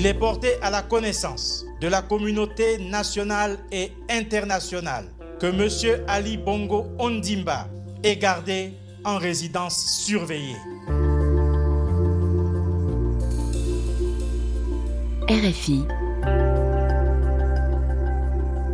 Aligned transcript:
il 0.00 0.06
est 0.06 0.14
porté 0.14 0.54
à 0.62 0.70
la 0.70 0.80
connaissance 0.80 1.66
de 1.82 1.86
la 1.86 2.00
communauté 2.00 2.78
nationale 2.78 3.58
et 3.70 3.92
internationale 4.08 5.04
que 5.38 5.44
M. 5.48 6.02
Ali 6.08 6.38
Bongo 6.38 6.86
Ondimba 6.98 7.68
est 8.02 8.16
gardé 8.16 8.72
en 9.04 9.18
résidence 9.18 9.76
surveillée. 10.02 10.56
RFI. 15.28 15.84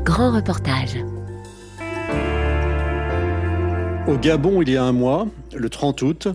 Grand 0.04 0.30
reportage. 0.32 0.96
Au 4.06 4.16
Gabon, 4.16 4.62
il 4.62 4.68
y 4.68 4.76
a 4.76 4.84
un 4.84 4.92
mois, 4.92 5.26
le 5.52 5.68
30 5.68 6.02
août, 6.02 6.28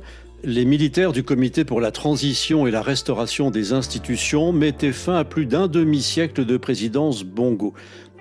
les 0.43 0.65
militaires 0.65 1.11
du 1.11 1.23
Comité 1.23 1.65
pour 1.65 1.81
la 1.81 1.91
transition 1.91 2.65
et 2.65 2.71
la 2.71 2.81
restauration 2.81 3.51
des 3.51 3.73
institutions 3.73 4.51
mettaient 4.51 4.91
fin 4.91 5.15
à 5.15 5.23
plus 5.23 5.45
d'un 5.45 5.67
demi-siècle 5.67 6.45
de 6.45 6.57
présidence 6.57 7.23
Bongo. 7.23 7.73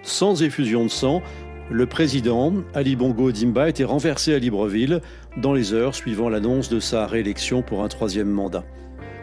Sans 0.02 0.42
effusion 0.42 0.84
de 0.84 0.90
sang, 0.90 1.22
le 1.70 1.86
président, 1.86 2.52
Ali 2.74 2.96
Bongo 2.96 3.32
Dimba, 3.32 3.68
était 3.68 3.84
renversé 3.84 4.34
à 4.34 4.38
Libreville 4.38 5.00
dans 5.38 5.54
les 5.54 5.72
heures 5.72 5.94
suivant 5.94 6.28
l'annonce 6.28 6.68
de 6.68 6.80
sa 6.80 7.06
réélection 7.06 7.62
pour 7.62 7.82
un 7.82 7.88
troisième 7.88 8.30
mandat. 8.30 8.64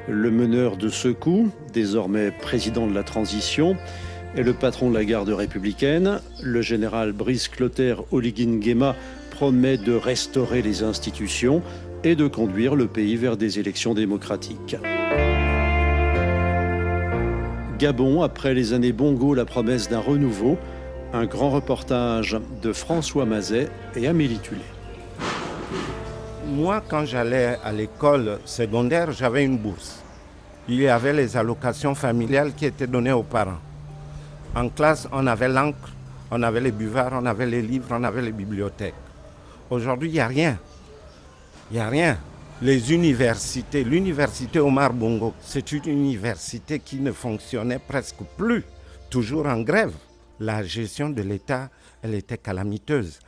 Le 0.07 0.31
meneur 0.31 0.77
de 0.77 0.89
ce 0.89 1.09
coup, 1.09 1.51
désormais 1.73 2.31
président 2.31 2.87
de 2.87 2.95
la 2.95 3.03
transition, 3.03 3.75
est 4.35 4.43
le 4.43 4.53
patron 4.53 4.89
de 4.89 4.95
la 4.95 5.05
garde 5.05 5.29
républicaine. 5.29 6.19
Le 6.41 6.61
général 6.61 7.11
Brice 7.11 7.47
Clotaire 7.47 8.01
Oligin 8.11 8.59
Gema 8.61 8.95
promet 9.37 9.77
de 9.77 9.93
restaurer 9.93 10.63
les 10.63 10.81
institutions 10.81 11.61
de 12.15 12.27
conduire 12.27 12.75
le 12.75 12.87
pays 12.87 13.15
vers 13.15 13.37
des 13.37 13.59
élections 13.59 13.93
démocratiques. 13.93 14.75
Gabon, 17.77 18.23
après 18.23 18.53
les 18.53 18.73
années 18.73 18.91
Bongo, 18.91 19.33
la 19.33 19.45
promesse 19.45 19.89
d'un 19.89 19.99
renouveau. 19.99 20.57
Un 21.13 21.25
grand 21.25 21.51
reportage 21.51 22.37
de 22.61 22.73
François 22.73 23.25
Mazet 23.25 23.69
et 23.95 24.07
Amélie 24.07 24.39
Tullet. 24.39 24.59
Moi, 26.47 26.83
quand 26.87 27.05
j'allais 27.05 27.57
à 27.63 27.71
l'école 27.71 28.39
secondaire, 28.45 29.11
j'avais 29.11 29.45
une 29.45 29.57
bourse. 29.57 30.01
Il 30.67 30.81
y 30.81 30.87
avait 30.87 31.13
les 31.13 31.37
allocations 31.37 31.95
familiales 31.95 32.53
qui 32.53 32.65
étaient 32.65 32.87
données 32.87 33.11
aux 33.11 33.23
parents. 33.23 33.59
En 34.55 34.69
classe, 34.69 35.07
on 35.11 35.27
avait 35.27 35.47
l'encre, 35.47 35.89
on 36.31 36.41
avait 36.43 36.61
les 36.61 36.71
buvards, 36.71 37.13
on 37.13 37.25
avait 37.25 37.45
les 37.45 37.61
livres, 37.61 37.87
on 37.91 38.03
avait 38.03 38.21
les 38.21 38.31
bibliothèques. 38.31 38.93
Aujourd'hui, 39.69 40.09
il 40.09 40.13
n'y 40.13 40.19
a 40.19 40.27
rien. 40.27 40.57
Il 41.69 41.73
n'y 41.73 41.79
a 41.79 41.89
rien. 41.89 42.17
Les 42.61 42.93
universités, 42.93 43.83
l'université 43.83 44.59
Omar 44.59 44.93
Bongo, 44.93 45.33
c'est 45.41 45.71
une 45.73 45.85
université 45.87 46.79
qui 46.79 46.95
ne 46.95 47.11
fonctionnait 47.11 47.77
presque 47.77 48.23
plus, 48.37 48.63
toujours 49.09 49.45
en 49.45 49.61
grève. 49.61 49.93
La 50.39 50.63
gestion 50.63 51.09
de 51.09 51.21
l'État, 51.21 51.69
elle 52.01 52.15
était 52.15 52.37
calamiteuse. 52.37 53.19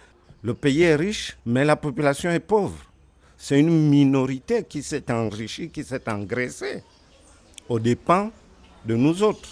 Le 0.41 0.53
pays 0.53 0.83
est 0.83 0.95
riche, 0.95 1.37
mais 1.45 1.65
la 1.65 1.75
population 1.75 2.31
est 2.31 2.39
pauvre. 2.39 2.77
C'est 3.37 3.59
une 3.59 3.89
minorité 3.89 4.63
qui 4.63 4.81
s'est 4.83 5.11
enrichie, 5.11 5.69
qui 5.69 5.83
s'est 5.83 6.09
engraissée, 6.09 6.83
aux 7.67 7.79
dépens 7.79 8.31
de 8.85 8.95
nous 8.95 9.21
autres. 9.21 9.49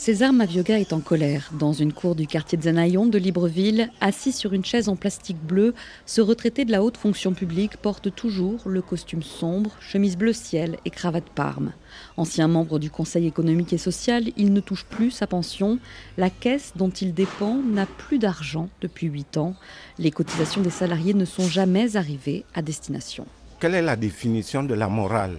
César 0.00 0.32
Mavioga 0.32 0.78
est 0.78 0.94
en 0.94 1.00
colère. 1.00 1.50
Dans 1.52 1.74
une 1.74 1.92
cour 1.92 2.14
du 2.14 2.26
quartier 2.26 2.56
de 2.56 2.62
Zanayon 2.62 3.04
de 3.04 3.18
Libreville, 3.18 3.90
assis 4.00 4.32
sur 4.32 4.54
une 4.54 4.64
chaise 4.64 4.88
en 4.88 4.96
plastique 4.96 5.36
bleu, 5.36 5.74
ce 6.06 6.22
retraité 6.22 6.64
de 6.64 6.72
la 6.72 6.82
haute 6.82 6.96
fonction 6.96 7.34
publique 7.34 7.76
porte 7.76 8.14
toujours 8.14 8.62
le 8.64 8.80
costume 8.80 9.22
sombre, 9.22 9.72
chemise 9.78 10.16
bleu 10.16 10.32
ciel 10.32 10.78
et 10.86 10.90
cravate 10.90 11.28
parme. 11.34 11.72
Ancien 12.16 12.48
membre 12.48 12.78
du 12.78 12.88
Conseil 12.88 13.26
économique 13.26 13.74
et 13.74 13.78
social, 13.78 14.24
il 14.38 14.54
ne 14.54 14.60
touche 14.60 14.86
plus 14.86 15.10
sa 15.10 15.26
pension. 15.26 15.78
La 16.16 16.30
caisse 16.30 16.72
dont 16.76 16.88
il 16.88 17.12
dépend 17.12 17.56
n'a 17.56 17.84
plus 17.84 18.18
d'argent 18.18 18.70
depuis 18.80 19.08
8 19.08 19.36
ans. 19.36 19.54
Les 19.98 20.10
cotisations 20.10 20.62
des 20.62 20.70
salariés 20.70 21.12
ne 21.12 21.26
sont 21.26 21.46
jamais 21.46 21.98
arrivées 21.98 22.46
à 22.54 22.62
destination. 22.62 23.26
Quelle 23.60 23.74
est 23.74 23.82
la 23.82 23.96
définition 23.96 24.62
de 24.62 24.72
la 24.72 24.88
morale? 24.88 25.36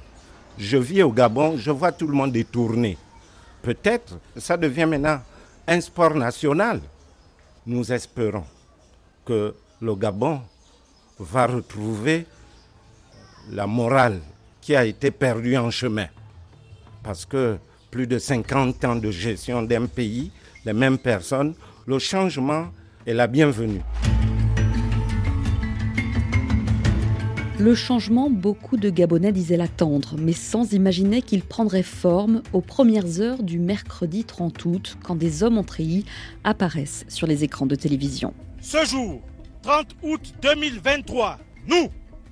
Je 0.60 0.78
vis 0.78 1.02
au 1.02 1.12
Gabon, 1.12 1.58
je 1.58 1.72
vois 1.72 1.92
tout 1.92 2.06
le 2.06 2.14
monde 2.14 2.32
détourné 2.32 3.00
peut-être 3.62 4.20
ça 4.38 4.58
devient 4.58 4.86
maintenant 4.86 5.22
un 5.68 5.82
sport 5.82 6.16
national. 6.16 6.82
Nous 7.66 7.92
espérons 7.92 8.44
que 9.26 9.54
le 9.82 9.96
Gabon 9.96 10.42
va 11.20 11.48
retrouver 11.48 12.26
la 13.52 13.68
morale 13.68 14.20
qui 14.60 14.76
a 14.76 14.86
été 14.86 15.12
perdue 15.12 15.58
en 15.58 15.70
chemin. 15.72 16.08
Parce 17.04 17.26
que 17.26 17.58
plus 17.90 18.08
de 18.08 18.20
50 18.20 18.86
ans 18.86 18.96
de 18.96 19.12
gestion 19.12 19.62
d'un 19.64 19.86
pays, 19.86 20.32
les 20.66 20.74
mêmes 20.74 20.98
personnes, 20.98 21.54
le 21.88 22.00
changement 22.00 22.68
est 23.06 23.14
la 23.14 23.28
bienvenue. 23.28 23.82
Le 27.62 27.76
changement, 27.76 28.32
beaucoup 28.32 28.76
de 28.76 28.90
Gabonais 28.90 29.32
disaient 29.32 29.56
l'attendre, 29.56 30.16
mais 30.18 30.34
sans 30.34 30.74
imaginer 30.74 31.22
qu'il 31.22 31.44
prendrait 31.44 31.84
forme 31.84 32.42
aux 32.54 32.62
premières 32.62 33.22
heures 33.22 33.44
du 33.44 33.60
mercredi 33.60 34.24
30 34.24 34.66
août, 34.66 34.98
quand 35.04 35.16
des 35.16 35.44
hommes 35.44 35.60
en 35.60 35.64
treillis 35.64 36.04
apparaissent 36.44 37.06
sur 37.08 37.28
les 37.28 37.44
écrans 37.44 37.68
de 37.68 37.76
télévision. 37.76 38.34
Ce 38.62 38.84
jour, 38.84 39.22
30 39.62 39.96
août 40.02 40.34
2023, 40.42 41.38
nous, 41.68 41.90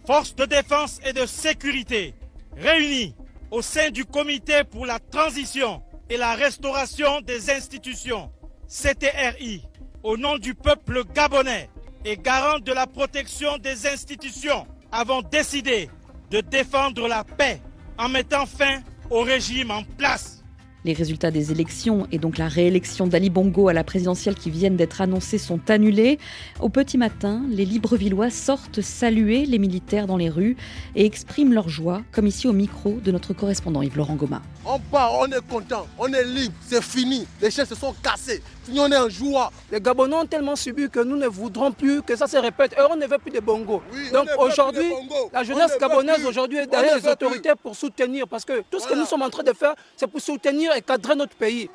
forces 0.08 0.36
de 0.36 0.46
défense 0.46 1.00
et 1.08 1.14
de 1.14 1.28
sécurité, 1.28 2.16
réunis 2.58 3.14
au 3.52 3.62
sein 3.62 3.92
du 3.92 4.06
Comité 4.06 4.64
pour 4.64 4.88
la 4.88 4.98
transition 4.98 5.84
et 6.10 6.18
la 6.18 6.34
restauration 6.34 7.22
des 7.22 7.52
institutions, 7.52 8.32
CTRI, 8.68 9.62
au 10.02 10.18
nom 10.18 10.40
du 10.40 10.56
peuple 10.56 11.04
gabonais 11.14 11.70
et 12.04 12.18
garant 12.18 12.58
de 12.58 12.72
la 12.72 12.88
protection 12.88 13.60
des 13.60 13.86
institutions, 13.86 14.66
avons 14.92 15.22
décidé 15.22 15.90
de 16.32 16.42
défendre 16.42 17.08
la 17.08 17.24
paix 17.24 17.62
en 17.98 18.10
mettant 18.10 18.46
fin 18.46 18.80
au 19.10 19.22
régime 19.22 19.72
en 19.72 19.84
place. 19.98 20.44
Les 20.86 20.94
résultats 20.94 21.30
des 21.30 21.52
élections 21.52 22.08
et 22.10 22.20
donc 22.20 22.38
la 22.38 22.48
réélection 22.48 23.06
d'Ali 23.06 23.30
Bongo 23.30 23.68
à 23.68 23.74
la 23.74 23.84
présidentielle 23.84 24.36
qui 24.36 24.50
viennent 24.50 24.78
d'être 24.78 25.02
annoncés 25.02 25.38
sont 25.38 25.60
annulés. 25.70 26.20
Au 26.62 26.70
petit 26.70 26.98
matin, 26.98 27.44
les 27.50 27.66
Librevillois 27.66 28.30
sortent 28.30 28.80
saluer 28.80 29.46
les 29.46 29.60
militaires 29.60 30.08
dans 30.08 30.16
les 30.16 30.30
rues 30.30 30.56
et 30.96 31.06
expriment 31.06 31.54
leur 31.54 31.68
joie, 31.68 32.02
comme 32.14 32.28
ici 32.28 32.48
au 32.48 32.54
micro 32.54 32.94
de 33.04 33.12
notre 33.12 33.34
correspondant 33.34 33.82
Yves-Laurent 33.82 34.16
Goma. 34.16 34.42
On 34.66 34.80
part, 34.80 35.12
on 35.20 35.26
est 35.26 35.46
content, 35.50 35.86
on 35.98 36.08
est 36.14 36.24
libre, 36.24 36.56
c'est 36.66 36.84
fini. 36.84 37.28
Les 37.42 37.52
chaînes 37.52 37.66
se 37.66 37.76
sont 37.76 37.94
cassées, 38.02 38.42
on 38.78 38.92
est 38.92 38.98
en 38.98 39.10
joie. 39.10 39.52
Les 39.72 39.80
Gabonais 39.80 40.16
ont 40.16 40.26
tellement 40.26 40.56
subi 40.56 40.90
que 40.90 41.00
nous 41.00 41.16
ne 41.16 41.28
voudrons 41.28 41.72
plus 41.72 42.02
que 42.02 42.16
ça 42.16 42.28
se 42.28 42.38
répète. 42.38 42.74
Et 42.78 42.82
on 42.90 42.96
ne 42.96 43.08
veut 43.08 43.18
plus 43.18 43.32
de 43.32 43.40
Bongo. 43.40 43.82
Donc 44.14 44.28
aujourd'hui, 44.38 44.92
la 45.34 45.44
jeunesse 45.44 45.78
gabonaise 45.80 46.26
aujourd'hui 46.26 46.58
est 46.60 46.68
derrière 46.68 46.98
les 46.98 47.08
autorités 47.08 47.54
pour 47.62 47.76
soutenir. 47.76 48.28
Parce 48.28 48.46
que 48.46 48.62
tout 48.70 48.80
ce 48.80 48.88
que 48.88 48.94
nous 48.94 49.06
sommes 49.06 49.22
en 49.22 49.30
train 49.30 49.44
de 49.44 49.54
faire, 49.54 49.74
c'est 49.96 50.08
pour 50.08 50.22
soutenir 50.22 50.76
et 50.76 50.82
cadrer 50.82 51.16
notre 51.16 51.36
pays. 51.36 51.70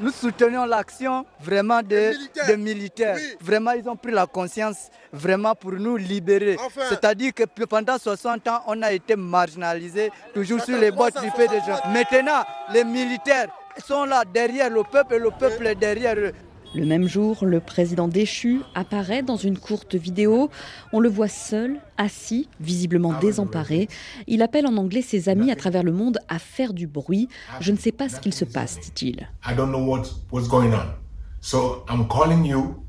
Nous 0.00 0.10
soutenons 0.10 0.64
l'action 0.64 1.24
vraiment 1.40 1.80
des 1.82 2.12
militaires. 2.56 3.16
Vraiment, 3.40 3.72
ils 3.72 3.88
ont 3.88 3.96
pris 3.96 4.12
la 4.12 4.26
conscience 4.26 4.88
vraiment 5.12 5.54
pour 5.54 5.72
nous 5.72 5.96
libérer. 5.96 6.56
C'est-à-dire 6.88 7.32
que 7.32 7.44
pendant 7.64 7.98
60 7.98 8.48
ans, 8.48 8.62
on 8.66 8.82
a 8.82 8.92
été 8.92 9.16
marginalisés, 9.16 10.10
toujours 10.32 10.60
sur 10.62 10.78
les 10.78 10.90
bottes 10.90 11.20
du 11.22 11.30
PDG. 11.30 11.72
Maintenant, 11.92 12.44
les 12.72 12.84
militaires 12.84 13.48
sont 13.84 14.04
là 14.04 14.24
derrière 14.24 14.70
le 14.70 14.82
peuple 14.84 15.14
et 15.14 15.18
le 15.18 15.30
peuple 15.30 15.66
est 15.66 15.74
derrière 15.74 16.16
eux. 16.16 16.32
Le 16.74 16.84
même 16.84 17.06
jour, 17.06 17.44
le 17.44 17.60
président 17.60 18.08
déchu 18.08 18.60
apparaît 18.74 19.22
dans 19.22 19.36
une 19.36 19.56
courte 19.56 19.94
vidéo. 19.94 20.50
On 20.92 20.98
le 20.98 21.08
voit 21.08 21.28
seul, 21.28 21.78
assis, 21.98 22.48
visiblement 22.60 23.12
désemparé. 23.20 23.88
Il 24.26 24.42
appelle 24.42 24.66
en 24.66 24.76
anglais 24.76 25.02
ses 25.02 25.28
amis 25.28 25.52
à 25.52 25.56
travers 25.56 25.84
le 25.84 25.92
monde 25.92 26.18
à 26.28 26.40
faire 26.40 26.72
du 26.72 26.88
bruit. 26.88 27.28
Je 27.60 27.70
ne 27.70 27.76
sais 27.76 27.92
pas 27.92 28.08
ce 28.08 28.18
qu'il 28.18 28.34
se 28.34 28.44
passe, 28.44 28.80
dit-il. 28.80 29.28
I 29.46 29.54
don't 29.56 29.70
know 29.70 29.86
what's 30.32 30.48
going 30.48 30.72
on. 30.72 30.94
So 31.40 31.84
I'm 31.88 32.08
calling 32.08 32.44
you 32.44 32.82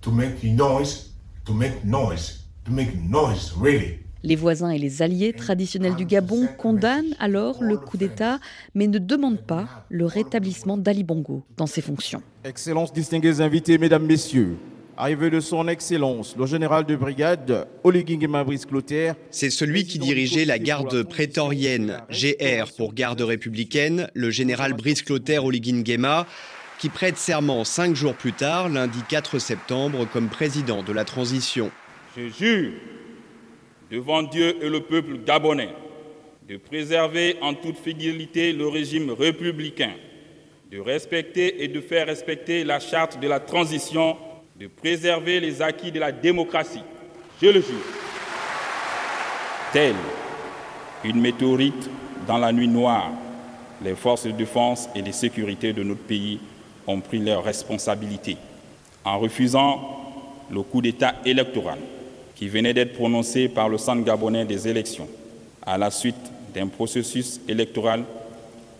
to 0.00 0.10
make 0.10 0.42
noise, 0.42 1.14
to 1.44 1.52
make 1.52 1.84
noise, 1.84 2.44
to 2.64 2.72
make 2.72 2.94
noise, 3.08 3.52
really. 3.56 4.00
Les 4.24 4.34
voisins 4.34 4.70
et 4.70 4.78
les 4.78 5.00
alliés 5.02 5.32
traditionnels 5.32 5.94
du 5.94 6.04
Gabon 6.04 6.48
condamnent 6.58 7.14
alors 7.20 7.62
le 7.62 7.76
coup 7.76 7.96
d'État, 7.96 8.40
mais 8.74 8.88
ne 8.88 8.98
demandent 8.98 9.46
pas 9.46 9.86
le 9.90 10.06
rétablissement 10.06 10.76
d'Ali 10.76 11.04
Bongo 11.04 11.44
dans 11.56 11.68
ses 11.68 11.82
fonctions. 11.82 12.20
Excellences, 12.44 12.92
distingués 12.92 13.40
invités, 13.40 13.78
mesdames, 13.78 14.06
messieurs, 14.06 14.56
arrivé 14.96 15.30
de 15.30 15.38
son 15.38 15.68
Excellence, 15.68 16.34
le 16.36 16.46
général 16.46 16.84
de 16.84 16.96
brigade 16.96 17.68
Brice 17.84 18.66
Clotaire. 18.66 19.14
C'est 19.30 19.50
celui 19.50 19.84
qui 19.84 20.00
dirigeait 20.00 20.44
la 20.44 20.58
garde 20.58 21.04
prétorienne, 21.04 21.98
GR 22.10 22.72
pour 22.76 22.94
garde 22.94 23.20
républicaine, 23.20 24.10
le 24.14 24.30
général 24.30 24.72
Brice 24.72 25.02
Clotaire 25.02 25.44
Oligui 25.44 25.84
qui 26.80 26.88
prête 26.88 27.18
serment 27.18 27.62
cinq 27.64 27.94
jours 27.94 28.14
plus 28.14 28.32
tard, 28.32 28.68
lundi 28.68 28.98
4 29.08 29.38
septembre, 29.38 30.08
comme 30.12 30.28
président 30.28 30.82
de 30.82 30.92
la 30.92 31.04
transition. 31.04 31.70
Je 32.16 32.28
jure 32.28 32.72
devant 33.90 34.22
Dieu 34.22 34.56
et 34.62 34.68
le 34.68 34.80
peuple 34.80 35.18
gabonais 35.24 35.70
de 36.48 36.56
préserver 36.56 37.36
en 37.42 37.54
toute 37.54 37.78
fidélité 37.78 38.52
le 38.52 38.68
régime 38.68 39.10
républicain, 39.10 39.92
de 40.70 40.80
respecter 40.80 41.62
et 41.62 41.68
de 41.68 41.80
faire 41.80 42.06
respecter 42.06 42.64
la 42.64 42.80
charte 42.80 43.20
de 43.20 43.28
la 43.28 43.38
transition, 43.38 44.16
de 44.58 44.66
préserver 44.66 45.40
les 45.40 45.60
acquis 45.60 45.92
de 45.92 46.00
la 46.00 46.10
démocratie. 46.10 46.82
Je 47.42 47.48
le 47.48 47.60
jure. 47.60 47.84
Telle 49.72 49.94
une 51.04 51.20
météorite 51.20 51.88
dans 52.26 52.38
la 52.38 52.52
nuit 52.52 52.66
noire, 52.66 53.10
les 53.82 53.94
forces 53.94 54.26
de 54.26 54.32
défense 54.32 54.88
et 54.94 55.02
de 55.02 55.12
sécurité 55.12 55.72
de 55.72 55.82
notre 55.82 56.00
pays 56.00 56.40
ont 56.86 57.00
pris 57.00 57.18
leurs 57.18 57.44
responsabilités 57.44 58.36
en 59.04 59.18
refusant 59.18 59.80
le 60.50 60.62
coup 60.62 60.82
d'État 60.82 61.14
électoral 61.24 61.78
qui 62.38 62.48
venait 62.48 62.72
d'être 62.72 62.92
prononcé 62.92 63.48
par 63.48 63.68
le 63.68 63.78
Centre 63.78 64.04
gabonais 64.04 64.44
des 64.44 64.68
élections 64.68 65.08
à 65.66 65.76
la 65.76 65.90
suite 65.90 66.14
d'un 66.54 66.68
processus 66.68 67.40
électoral 67.48 68.04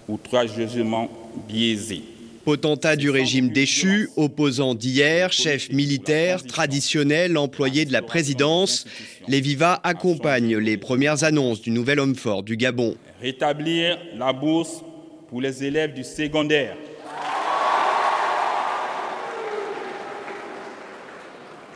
outrageusement 0.09 1.09
biaisé. 1.49 2.03
Potentat 2.45 2.97
du 2.97 3.11
régime 3.11 3.51
déchu, 3.51 4.09
opposant 4.17 4.75
d'hier, 4.75 5.33
chef 5.33 5.71
militaire, 5.71 6.43
traditionnel, 6.45 7.37
employé 7.37 7.85
de 7.85 7.93
la 7.93 8.01
présidence, 8.01 8.87
les 9.27 9.41
Vivas 9.41 9.81
accompagnent 9.83 10.57
les 10.57 10.79
premières 10.79 11.25
annonces 11.25 11.61
du 11.61 11.71
nouvel 11.71 11.99
homme 11.99 12.15
fort 12.15 12.45
du 12.45 12.57
Gabon. 12.57 12.95
Rétablir 13.21 13.99
la 14.17 14.33
bourse 14.33 14.83
pour 15.29 15.43
les 15.43 15.65
élèves 15.65 15.93
du 15.93 16.05
secondaire. 16.05 16.77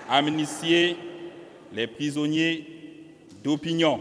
Amnistier 0.08 0.96
les 1.74 1.86
prisonniers 1.86 2.66
d'opinion. 3.42 4.00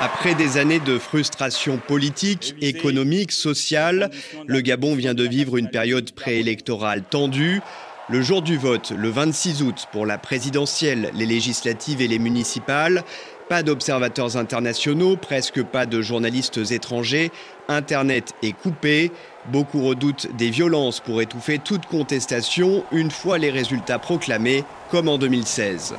Après 0.00 0.34
des 0.34 0.56
années 0.56 0.80
de 0.80 0.98
frustration 0.98 1.76
politique, 1.76 2.54
économique, 2.62 3.32
sociale, 3.32 4.10
le 4.46 4.60
Gabon 4.60 4.94
vient 4.94 5.14
de 5.14 5.24
vivre 5.24 5.58
une 5.58 5.68
période 5.68 6.12
préélectorale 6.12 7.02
tendue. 7.02 7.60
Le 8.08 8.22
jour 8.22 8.40
du 8.40 8.56
vote, 8.56 8.92
le 8.96 9.10
26 9.10 9.62
août, 9.62 9.86
pour 9.92 10.06
la 10.06 10.16
présidentielle, 10.16 11.10
les 11.14 11.26
législatives 11.26 12.00
et 12.00 12.08
les 12.08 12.18
municipales, 12.18 13.04
pas 13.50 13.64
d'observateurs 13.64 14.36
internationaux, 14.36 15.16
presque 15.16 15.64
pas 15.64 15.84
de 15.84 16.00
journalistes 16.02 16.70
étrangers, 16.70 17.32
Internet 17.66 18.32
est 18.44 18.52
coupé, 18.52 19.10
beaucoup 19.50 19.82
redoutent 19.82 20.28
des 20.36 20.50
violences 20.50 21.00
pour 21.00 21.20
étouffer 21.20 21.58
toute 21.58 21.84
contestation 21.86 22.84
une 22.92 23.10
fois 23.10 23.38
les 23.38 23.50
résultats 23.50 23.98
proclamés, 23.98 24.62
comme 24.92 25.08
en 25.08 25.18
2016. 25.18 25.94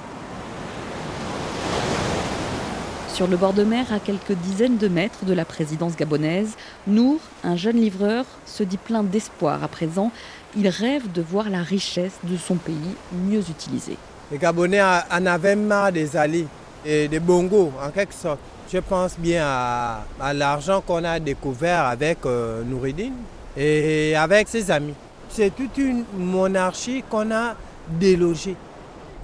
Sur 3.13 3.27
le 3.27 3.35
bord 3.35 3.51
de 3.51 3.65
mer, 3.65 3.85
à 3.91 3.99
quelques 3.99 4.31
dizaines 4.31 4.77
de 4.77 4.87
mètres 4.87 5.25
de 5.25 5.33
la 5.33 5.43
présidence 5.43 5.97
gabonaise, 5.97 6.55
Nour, 6.87 7.19
un 7.43 7.57
jeune 7.57 7.81
livreur, 7.81 8.23
se 8.45 8.63
dit 8.63 8.77
plein 8.77 9.03
d'espoir 9.03 9.61
à 9.61 9.67
présent. 9.67 10.13
Il 10.55 10.69
rêve 10.69 11.11
de 11.11 11.21
voir 11.21 11.49
la 11.49 11.63
richesse 11.63 12.17
de 12.23 12.37
son 12.37 12.55
pays 12.55 12.95
mieux 13.27 13.43
utilisée. 13.49 13.97
Les 14.31 14.37
Gabonais 14.37 14.81
en 14.81 15.25
avaient 15.25 15.57
marre 15.57 15.91
des 15.91 16.15
alliés 16.15 16.47
et 16.85 17.07
des 17.07 17.19
bongos, 17.19 17.71
en 17.83 17.89
quelque 17.89 18.13
sorte. 18.13 18.39
Je 18.71 18.77
pense 18.79 19.17
bien 19.17 19.43
à, 19.45 20.33
l'argent 20.33 20.81
qu'on 20.81 21.03
a 21.03 21.19
découvert 21.19 21.85
avec 21.85 22.19
euh, 22.25 22.63
Nouridine 22.63 23.13
et 23.57 24.15
avec 24.15 24.47
ses 24.47 24.71
amis. 24.71 24.93
C'est 25.29 25.53
toute 25.55 25.77
une 25.77 26.03
monarchie 26.17 27.03
qu'on 27.09 27.31
a 27.31 27.55
délogée 27.99 28.55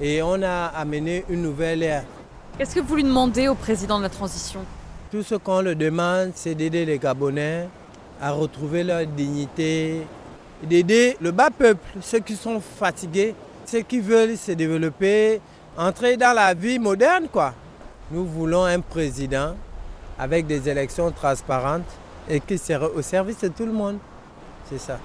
et 0.01 0.21
on 0.21 0.42
a 0.44 0.65
amené 0.75 1.24
une 1.30 1.42
nouvelle 1.42 1.83
ère. 1.83 2.04
Qu'est-ce 2.57 2.75
que 2.75 2.80
vous 2.81 2.95
lui 2.95 3.04
demandez 3.04 3.48
au 3.48 3.56
président 3.56 3.98
de 4.00 4.03
la 4.03 4.10
transition? 4.10 4.62
Tout 5.12 5.24
ce 5.24 5.36
qu'on 5.36 5.62
le 5.62 5.75
demande, 5.75 6.31
c'est 6.36 6.56
d'aider 6.56 6.86
les 6.86 6.98
Gabonais 7.00 7.68
à 8.21 8.31
retrouver 8.31 8.83
leur 8.83 9.06
dignité, 9.06 10.01
d'aider 10.63 11.15
le 11.21 11.31
bas 11.31 11.50
peuple, 11.51 11.86
ceux 12.01 12.19
qui 12.19 12.36
sont 12.36 12.60
fatigués, 12.60 13.36
ceux 13.65 13.81
qui 13.81 14.00
veulent 14.00 14.38
se 14.38 14.51
développer, 14.53 15.39
entrer 15.77 16.18
dans 16.18 16.33
la 16.33 16.53
vie 16.53 16.79
moderne. 16.79 17.27
quoi. 17.31 17.53
Nous 18.12 18.25
voulons 18.25 18.63
un 18.63 18.79
président 18.79 19.56
avec 20.18 20.47
des 20.47 20.68
élections 20.68 21.12
transparentes 21.12 21.89
et 22.29 22.39
qui 22.39 22.57
sera 22.57 22.88
au 22.89 23.01
service 23.01 23.39
de 23.41 23.50
tout 23.50 23.65
le 23.65 23.71
monde. 23.71 23.97
C'est 24.69 24.79
ça. 24.79 25.00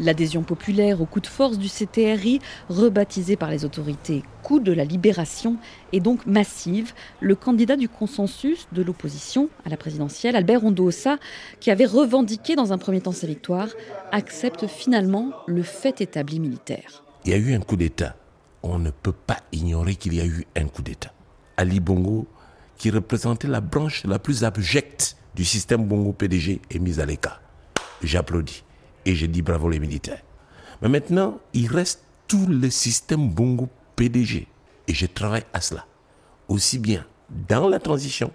L'adhésion 0.00 0.42
populaire 0.42 1.02
au 1.02 1.04
coup 1.04 1.20
de 1.20 1.26
force 1.26 1.58
du 1.58 1.68
CTRI, 1.68 2.40
rebaptisé 2.70 3.36
par 3.36 3.50
les 3.50 3.66
autorités 3.66 4.22
coup 4.42 4.58
de 4.58 4.72
la 4.72 4.84
libération, 4.84 5.56
est 5.92 6.00
donc 6.00 6.24
massive. 6.24 6.92
Le 7.20 7.34
candidat 7.34 7.76
du 7.76 7.88
consensus 7.88 8.66
de 8.72 8.82
l'opposition 8.82 9.50
à 9.66 9.68
la 9.68 9.76
présidentielle, 9.76 10.36
Albert 10.36 10.64
Ondosa, 10.64 11.18
qui 11.60 11.70
avait 11.70 11.84
revendiqué 11.84 12.56
dans 12.56 12.72
un 12.72 12.78
premier 12.78 13.02
temps 13.02 13.12
sa 13.12 13.26
victoire, 13.26 13.68
accepte 14.10 14.66
finalement 14.66 15.32
le 15.46 15.62
fait 15.62 16.00
établi 16.00 16.40
militaire. 16.40 17.04
Il 17.26 17.32
y 17.32 17.34
a 17.34 17.36
eu 17.36 17.52
un 17.54 17.60
coup 17.60 17.76
d'État. 17.76 18.16
On 18.62 18.78
ne 18.78 18.90
peut 18.90 19.12
pas 19.12 19.38
ignorer 19.52 19.94
qu'il 19.94 20.14
y 20.14 20.20
a 20.20 20.26
eu 20.26 20.46
un 20.56 20.66
coup 20.66 20.82
d'État. 20.82 21.12
Ali 21.56 21.80
Bongo, 21.80 22.26
qui 22.76 22.90
représentait 22.90 23.48
la 23.48 23.60
branche 23.60 24.04
la 24.04 24.18
plus 24.18 24.44
abjecte 24.44 25.16
du 25.34 25.44
système 25.44 25.86
Bongo 25.86 26.12
PDG, 26.12 26.60
est 26.70 26.78
mis 26.78 27.00
à 27.00 27.06
l'écart. 27.06 27.40
J'applaudis 28.02 28.64
et 29.04 29.14
je 29.14 29.26
dis 29.26 29.42
bravo 29.42 29.68
les 29.68 29.78
militaires. 29.78 30.22
Mais 30.82 30.88
maintenant, 30.88 31.38
il 31.52 31.68
reste 31.68 32.02
tout 32.28 32.46
le 32.46 32.70
système 32.70 33.28
Bongo 33.28 33.68
PDG 33.96 34.46
et 34.88 34.94
je 34.94 35.06
travaille 35.06 35.44
à 35.52 35.60
cela. 35.60 35.86
Aussi 36.48 36.78
bien 36.78 37.04
dans 37.48 37.68
la 37.68 37.78
transition 37.78 38.32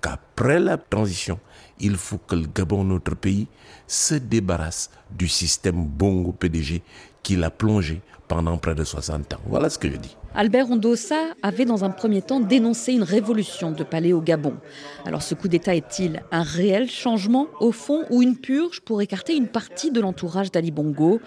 qu'après 0.00 0.60
la 0.60 0.78
transition, 0.78 1.38
il 1.80 1.96
faut 1.96 2.18
que 2.18 2.34
le 2.34 2.46
Gabon, 2.46 2.84
notre 2.84 3.14
pays, 3.14 3.46
se 3.86 4.14
débarrasse 4.14 4.90
du 5.10 5.28
système 5.28 5.84
Bongo 5.84 6.32
PDG 6.32 6.82
qu'il 7.22 7.44
a 7.44 7.50
plongé 7.50 8.00
pendant 8.28 8.58
près 8.58 8.74
de 8.74 8.84
60 8.84 9.34
ans. 9.34 9.40
Voilà 9.46 9.70
ce 9.70 9.78
que 9.78 9.90
je 9.90 9.96
dis. 9.96 10.16
Albert 10.34 10.70
Ondossa 10.70 11.16
avait 11.42 11.64
dans 11.64 11.84
un 11.84 11.90
premier 11.90 12.20
temps 12.20 12.38
dénoncé 12.38 12.92
une 12.92 13.02
révolution 13.02 13.72
de 13.72 13.82
palais 13.82 14.12
au 14.12 14.20
Gabon. 14.20 14.54
Alors 15.06 15.22
ce 15.22 15.34
coup 15.34 15.48
d'État 15.48 15.74
est-il 15.74 16.22
un 16.30 16.42
réel 16.42 16.88
changement 16.88 17.46
au 17.60 17.72
fond 17.72 18.04
ou 18.10 18.22
une 18.22 18.36
purge 18.36 18.80
pour 18.80 19.00
écarter 19.00 19.34
une 19.34 19.48
partie 19.48 19.90
de 19.90 20.00
l'entourage 20.00 20.52
d'Ali 20.52 20.70
Bongo? 20.70 21.20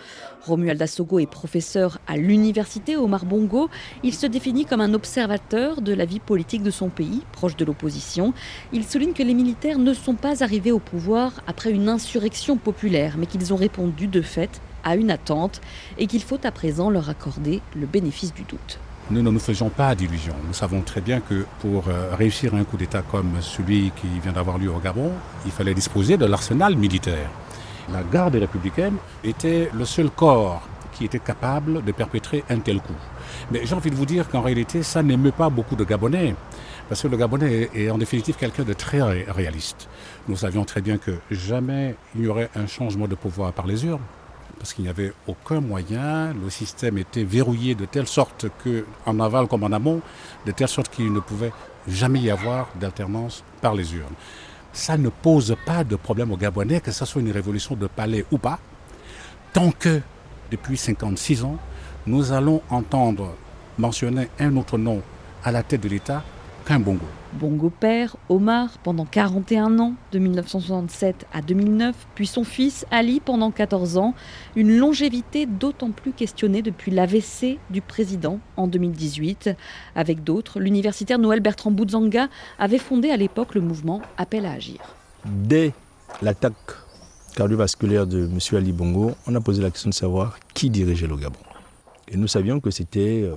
Romuald 0.44 0.82
Assogo 0.82 1.20
est 1.20 1.30
professeur 1.30 1.98
à 2.08 2.16
l'université 2.16 2.96
Omar 2.96 3.26
Bongo. 3.26 3.70
Il 4.04 4.14
se 4.14 4.28
définit 4.28 4.66
comme 4.66 4.82
un 4.82 4.94
observateur 4.94 5.82
de 5.82 5.94
la 5.94 6.06
vie 6.06 6.20
politique 6.20 6.64
de 6.64 6.72
son 6.72 6.90
pays, 6.90 7.24
proche 7.34 7.58
de 7.58 7.66
l'opposition. 7.66 8.34
Il 8.72 8.86
souligne 8.86 9.14
que 9.14 9.24
les 9.24 9.34
militaires 9.34 9.80
ne 9.80 9.94
sont 9.94 10.16
pas 10.16 10.44
arrivés 10.44 10.72
au 10.72 10.80
pouvoir 10.80 11.42
après 11.48 11.72
une 11.72 11.90
insurrection 11.90 12.56
populaire, 12.56 13.16
mais 13.18 13.26
qu'ils 13.26 13.52
ont 13.52 13.58
répondu 13.58 14.08
de 14.08 14.22
fait 14.22 14.62
à 14.84 14.96
une 14.96 15.12
attente 15.12 15.62
et 15.98 16.08
qu'il 16.08 16.24
faut 16.24 16.40
à 16.44 16.52
présent 16.52 16.90
leur 16.90 17.10
accorder 17.10 17.62
le 17.76 17.86
bénéfice 17.86 18.34
du 18.34 18.44
doute. 18.44 18.80
Nous 19.10 19.22
ne 19.22 19.30
nous 19.30 19.40
faisons 19.40 19.70
pas 19.70 19.94
d'illusions. 19.94 20.36
Nous 20.48 20.54
savons 20.54 20.82
très 20.82 21.02
bien 21.02 21.20
que 21.20 21.46
pour 21.60 21.90
euh, 21.90 22.16
réussir 22.16 22.56
un 22.56 22.64
coup 22.64 22.78
d'État 22.78 23.02
comme 23.02 23.42
celui 23.42 23.92
qui 24.00 24.08
vient 24.24 24.32
d'avoir 24.32 24.58
lieu 24.58 24.72
au 24.72 24.80
Gabon, 24.80 25.12
il 25.46 25.52
fallait 25.52 25.74
disposer 25.74 26.18
de 26.18 26.26
l'arsenal 26.26 26.78
militaire. 26.78 27.30
La 27.92 28.04
garde 28.04 28.36
républicaine 28.36 28.96
était 29.24 29.70
le 29.74 29.84
seul 29.84 30.10
corps 30.10 30.62
qui 30.94 31.06
était 31.06 31.20
capable 31.20 31.84
de 31.84 31.92
perpétrer 31.92 32.44
un 32.50 32.60
tel 32.60 32.80
coup. 32.80 32.94
Mais 33.52 33.66
j'ai 33.66 33.76
envie 33.76 33.90
de 33.90 33.96
vous 33.96 34.06
dire 34.06 34.30
qu'en 34.30 34.42
réalité, 34.42 34.84
ça 34.84 35.04
n'émeut 35.04 35.32
pas 35.32 35.50
beaucoup 35.50 35.76
de 35.76 35.84
Gabonais, 35.84 36.36
parce 36.88 37.02
que 37.02 37.08
le 37.08 37.18
Gabonais 37.18 37.70
est 37.74 37.90
en 37.90 37.98
définitive 37.98 38.36
quelqu'un 38.36 38.64
de 38.64 38.74
très 38.74 39.02
réaliste. 39.02 39.90
Nous 40.28 40.38
savions 40.38 40.64
très 40.64 40.82
bien 40.82 40.98
que 40.98 41.12
jamais 41.32 41.96
il 42.16 42.22
n'y 42.22 42.28
aurait 42.28 42.50
un 42.56 42.68
changement 42.68 43.08
de 43.08 43.16
pouvoir 43.16 43.52
par 43.52 43.68
les 43.68 43.86
urnes 43.86 44.00
parce 44.62 44.74
qu'il 44.74 44.84
n'y 44.84 44.92
avait 44.92 45.12
aucun 45.26 45.60
moyen. 45.60 46.34
Le 46.34 46.52
système 46.52 47.00
était 47.00 47.24
verrouillé 47.24 47.74
de 47.74 47.86
telle 47.86 48.06
sorte 48.06 48.46
que, 48.64 48.86
en 49.08 49.20
aval 49.20 49.48
comme 49.48 49.64
en 49.64 49.72
amont, 49.72 50.02
de 50.46 50.52
telle 50.52 50.68
sorte 50.68 50.90
qu'il 50.90 51.12
ne 51.12 51.20
pouvait 51.20 51.52
jamais 51.88 52.20
y 52.20 52.30
avoir 52.30 52.68
d'alternance 52.80 53.44
par 53.60 53.74
les 53.74 53.96
urnes. 53.96 54.14
Ça 54.72 55.00
ne 55.00 55.10
pose 55.10 55.56
pas 55.66 55.84
de 55.84 55.96
problème 55.96 56.32
aux 56.32 56.38
Gabonais, 56.38 56.80
que 56.80 56.92
ce 56.92 57.06
soit 57.06 57.24
une 57.24 57.32
révolution 57.32 57.76
de 57.76 57.88
palais 57.88 58.24
ou 58.32 58.38
pas, 58.38 58.60
tant 59.52 59.72
que, 59.72 60.00
depuis 60.52 60.78
56 60.78 61.44
ans, 61.44 61.58
nous 62.06 62.32
allons 62.32 62.62
entendre 62.70 63.34
mentionner 63.80 64.30
un 64.40 64.56
autre 64.58 64.78
nom 64.78 65.02
à 65.44 65.52
la 65.52 65.64
tête 65.64 65.82
de 65.82 65.90
l'État 65.90 66.24
qu'un 66.66 66.80
bongo. 66.80 67.06
Bongo 67.34 67.70
père, 67.70 68.18
Omar, 68.28 68.78
pendant 68.84 69.06
41 69.06 69.80
ans, 69.80 69.94
de 70.12 70.20
1967 70.20 71.28
à 71.34 71.42
2009, 71.42 71.96
puis 72.14 72.28
son 72.28 72.44
fils 72.44 72.86
Ali 72.92 73.22
pendant 73.22 73.52
14 73.52 73.98
ans. 73.98 74.14
Une 74.56 74.78
longévité 74.78 75.46
d'autant 75.46 75.92
plus 75.92 76.12
questionnée 76.12 76.62
depuis 76.62 76.92
l'AVC 76.92 77.58
du 77.70 77.82
président 77.82 78.40
en 78.58 78.68
2018. 78.68 79.52
Avec 79.96 80.24
d'autres, 80.24 80.60
l'universitaire 80.60 81.20
Noël 81.20 81.40
Bertrand 81.40 81.72
Boudzanga 81.72 82.28
avait 82.60 82.78
fondé 82.78 83.10
à 83.12 83.18
l'époque 83.18 83.56
le 83.56 83.62
mouvement 83.62 84.02
Appel 84.18 84.46
à 84.46 84.52
agir. 84.52 84.80
Dès 85.26 85.72
l'attaque 86.22 86.56
cardiovasculaire 87.36 88.08
de 88.08 88.26
M. 88.26 88.40
Ali 88.58 88.74
Bongo, 88.74 89.14
on 89.26 89.36
a 89.36 89.42
posé 89.42 89.62
la 89.62 89.72
question 89.72 89.90
de 89.90 89.96
savoir 89.96 90.38
qui 90.54 90.70
dirigeait 90.70 91.08
le 91.08 91.16
Gabon. 91.16 91.40
Et 92.10 92.18
nous 92.18 92.28
savions 92.28 92.60
que 92.60 92.72
c'était 92.72 93.22
euh, 93.24 93.36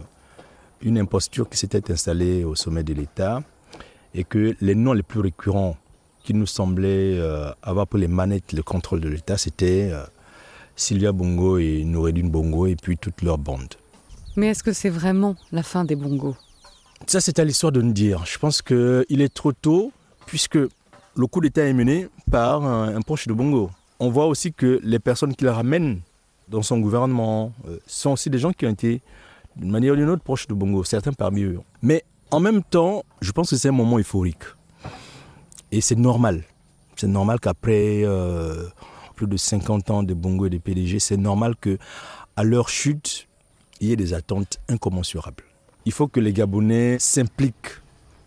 une 0.84 0.98
imposture 0.98 1.48
qui 1.48 1.58
s'était 1.58 1.90
installée 1.90 2.44
au 2.44 2.54
sommet 2.54 2.84
de 2.84 2.94
l'État 2.94 3.42
et 4.14 4.22
que 4.22 4.54
les 4.60 4.74
noms 4.74 4.92
les 4.92 5.02
plus 5.02 5.20
récurrents 5.20 5.76
qui 6.22 6.34
nous 6.34 6.46
semblaient 6.46 7.18
euh, 7.18 7.50
avoir 7.62 7.86
pour 7.86 7.98
les 7.98 8.08
manettes 8.08 8.52
le 8.52 8.62
contrôle 8.62 9.00
de 9.00 9.08
l'État, 9.08 9.36
c'était 9.36 9.90
euh, 9.92 10.04
Sylvia 10.76 11.12
Bongo 11.12 11.58
et 11.58 11.84
Noureddin 11.84 12.28
Bongo 12.28 12.66
et 12.66 12.76
puis 12.76 12.96
toute 12.96 13.22
leur 13.22 13.38
bande. 13.38 13.74
Mais 14.36 14.48
est-ce 14.48 14.62
que 14.62 14.72
c'est 14.72 14.90
vraiment 14.90 15.36
la 15.52 15.62
fin 15.62 15.84
des 15.84 15.96
bongos 15.96 16.36
Ça, 17.06 17.20
c'est 17.20 17.38
à 17.38 17.44
l'histoire 17.44 17.72
de 17.72 17.80
nous 17.82 17.92
dire. 17.92 18.24
Je 18.26 18.38
pense 18.38 18.62
qu'il 18.62 19.20
est 19.20 19.32
trop 19.32 19.52
tôt, 19.52 19.92
puisque 20.26 20.56
le 20.56 21.26
coup 21.26 21.40
d'État 21.40 21.64
est 21.64 21.72
mené 21.72 22.08
par 22.30 22.64
un, 22.64 22.96
un, 22.96 23.00
proche 23.02 23.26
de 23.28 23.32
Bongo. 23.32 23.70
On 24.00 24.10
voit 24.10 24.26
aussi 24.26 24.52
que 24.52 24.80
les 24.82 24.98
personnes 24.98 25.34
qui 25.34 25.44
le 25.44 25.50
ramènent 25.50 26.00
dans 26.48 26.62
son 26.62 26.78
gouvernement 26.78 27.52
euh, 27.68 27.78
sont 27.86 28.10
aussi 28.10 28.30
des 28.30 28.38
gens 28.38 28.52
qui 28.52 28.66
ont 28.66 28.70
été, 28.70 29.00
d'une 29.56 29.70
manière 29.70 29.94
ou 29.94 29.96
d'une 29.96 30.08
autre, 30.08 30.22
proches 30.22 30.46
de 30.46 30.54
Bongo, 30.54 30.84
certains 30.84 31.12
parmi 31.12 31.42
eux. 31.42 31.60
Mais 31.82 32.04
en 32.30 32.40
même 32.40 32.62
temps, 32.62 33.04
je 33.20 33.32
pense 33.32 33.50
que 33.50 33.56
c'est 33.56 33.68
un 33.68 33.72
moment 33.72 33.98
euphorique. 33.98 34.42
Et 35.72 35.80
c'est 35.80 35.98
normal. 35.98 36.44
C'est 36.96 37.08
normal 37.08 37.40
qu'après 37.40 38.02
euh, 38.04 38.66
plus 39.16 39.26
de 39.26 39.36
50 39.36 39.90
ans 39.90 40.02
de 40.02 40.14
Bongo 40.14 40.46
et 40.46 40.50
de 40.50 40.58
PDG, 40.58 40.98
c'est 40.98 41.16
normal 41.16 41.54
que 41.60 41.78
à 42.36 42.44
leur 42.44 42.68
chute, 42.68 43.28
il 43.80 43.88
y 43.88 43.92
ait 43.92 43.96
des 43.96 44.14
attentes 44.14 44.58
incommensurables. 44.68 45.44
Il 45.84 45.92
faut 45.92 46.08
que 46.08 46.20
les 46.20 46.32
Gabonais 46.32 46.98
s'impliquent 46.98 47.80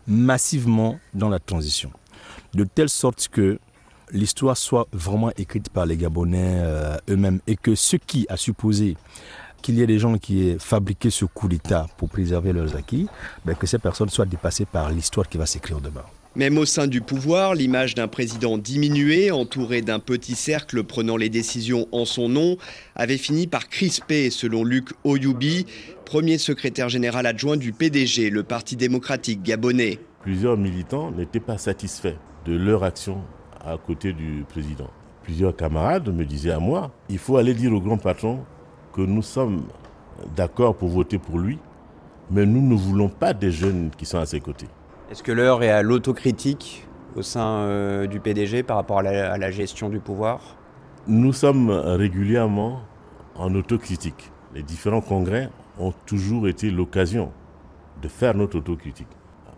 massivement 0.08 1.00
dans 1.14 1.30
la 1.30 1.40
transition, 1.40 1.92
de 2.54 2.64
telle 2.64 2.90
sorte 2.90 3.28
que 3.28 3.60
l'histoire 4.12 4.56
soit 4.56 4.88
vraiment 4.94 5.32
écrite 5.38 5.70
par 5.70 5.86
les 5.86 5.98
Gabonais 5.98 6.60
euh, 6.62 6.98
eux-mêmes 7.10 7.42
et 7.48 7.58
que 7.58 7.76
ceux 7.76 7.98
qui 7.98 8.26
a 8.30 8.38
supposé 8.38 8.96
qu'il 9.68 9.80
y 9.80 9.82
ait 9.82 9.88
des 9.88 10.00
gens 10.00 10.18
qui 10.18 10.48
aient 10.48 10.56
fabriqué 10.58 11.10
ce 11.10 11.26
coup 11.26 11.50
d'État 11.50 11.88
pour 11.98 12.08
préserver 12.08 12.54
leurs 12.54 12.78
acquis, 12.78 13.08
ben 13.44 13.54
que 13.54 13.68
ces 13.68 13.80
personnes 13.80 14.08
soient 14.08 14.26
dépassées 14.26 14.64
par 14.64 14.90
l'histoire 14.92 15.28
qui 15.28 15.38
va 15.38 15.46
s'écrire 15.46 15.82
demain. 15.82 16.06
Même 16.38 16.58
au 16.58 16.64
sein 16.64 16.88
du 16.88 17.02
pouvoir, 17.02 17.54
l'image 17.54 17.94
d'un 17.94 18.08
président 18.08 18.58
diminué, 18.58 19.30
entouré 19.30 19.82
d'un 19.82 20.00
petit 20.00 20.36
cercle 20.36 20.86
prenant 20.86 21.18
les 21.18 21.28
décisions 21.28 21.86
en 21.92 22.06
son 22.06 22.30
nom, 22.30 22.56
avait 22.96 23.18
fini 23.18 23.46
par 23.46 23.68
crisper, 23.68 24.30
selon 24.30 24.64
Luc 24.64 24.92
Oyoubi, 25.04 25.66
premier 26.06 26.38
secrétaire 26.38 26.88
général 26.88 27.26
adjoint 27.26 27.58
du 27.58 27.74
PDG, 27.74 28.30
le 28.30 28.44
Parti 28.44 28.78
démocratique 28.78 29.44
gabonais. 29.44 30.00
Plusieurs 30.22 30.56
militants 30.56 31.12
n'étaient 31.12 31.42
pas 31.42 31.58
satisfaits 31.58 32.16
de 32.46 32.56
leur 32.56 32.86
action 32.86 33.18
à 33.60 33.76
côté 33.78 34.14
du 34.14 34.46
président. 34.48 34.90
Plusieurs 35.24 35.54
camarades 35.54 36.08
me 36.08 36.24
disaient 36.24 36.52
à 36.52 36.60
moi, 36.60 36.92
il 37.10 37.18
faut 37.18 37.36
aller 37.36 37.54
dire 37.54 37.74
au 37.74 37.82
grand 37.82 37.98
patron 37.98 38.46
que 38.98 39.02
nous 39.04 39.22
sommes 39.22 39.62
d'accord 40.36 40.76
pour 40.76 40.90
voter 40.90 41.20
pour 41.20 41.38
lui, 41.38 41.60
mais 42.32 42.48
nous 42.48 42.62
ne 42.62 42.74
voulons 42.74 43.10
pas 43.10 43.32
des 43.34 43.52
jeunes 43.52 43.92
qui 43.96 44.08
sont 44.08 44.18
à 44.18 44.26
ses 44.26 44.40
côtés. 44.40 44.66
Est-ce 45.12 45.22
que 45.22 45.32
l'heure 45.32 45.62
est 45.62 45.70
à 45.70 45.84
l'autocritique 45.84 46.84
au 47.16 47.22
sein 47.22 47.60
euh, 47.60 48.08
du 48.08 48.20
PDG 48.20 48.64
par 48.64 48.78
rapport 48.78 49.00
à 49.00 49.04
la, 49.04 49.32
à 49.32 49.38
la, 49.38 49.52
gestion 49.52 49.90
du 49.90 50.00
pouvoir? 50.00 50.42
Nous 51.06 51.32
sommes 51.32 51.70
régulièrement 51.70 52.82
en 53.36 53.54
autocritique. 53.54 54.32
Les 54.56 54.64
différents 54.64 55.02
congrès 55.02 55.50
ont 55.80 55.94
toujours 56.08 56.48
été 56.48 56.72
l'occasion 56.72 57.32
de 58.02 58.08
faire 58.08 58.34
notre 58.34 58.58
autocritique. 58.58 59.08